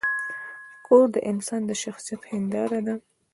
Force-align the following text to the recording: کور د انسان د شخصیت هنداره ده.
کور 0.87 1.05
د 1.15 1.17
انسان 1.31 1.61
د 1.69 1.71
شخصیت 1.83 2.21
هنداره 2.31 2.79
ده. 2.87 2.95